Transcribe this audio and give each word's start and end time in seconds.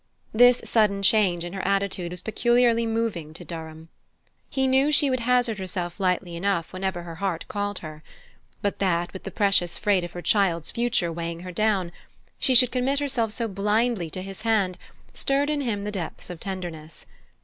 This 0.33 0.63
sudden 0.65 1.03
change 1.03 1.45
in 1.45 1.53
her 1.53 1.61
attitude 1.61 2.09
was 2.11 2.23
peculiarly 2.23 2.87
moving 2.87 3.35
to 3.35 3.45
Durham. 3.45 3.89
He 4.49 4.65
knew 4.65 4.91
she 4.91 5.11
would 5.11 5.19
hazard 5.19 5.59
herself 5.59 5.99
lightly 5.99 6.35
enough 6.35 6.73
wherever 6.73 7.03
her 7.03 7.13
heart 7.17 7.45
called 7.47 7.77
her; 7.85 8.01
but 8.63 8.79
that, 8.79 9.13
with 9.13 9.25
the 9.25 9.29
precious 9.29 9.77
freight 9.77 10.03
of 10.03 10.13
her 10.13 10.21
child's 10.23 10.71
future 10.71 11.11
weighing 11.11 11.41
her 11.41 11.51
down, 11.51 11.91
she 12.39 12.55
should 12.55 12.71
commit 12.71 12.97
herself 12.97 13.31
so 13.31 13.47
blindly 13.47 14.09
to 14.09 14.23
his 14.23 14.41
hand 14.41 14.79
stirred 15.13 15.51
in 15.51 15.61
him 15.61 15.83
the 15.83 15.91
depths 15.91 16.31
of 16.31 16.39
tenderness. 16.39 17.05